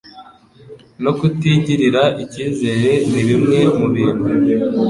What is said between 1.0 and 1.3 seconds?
no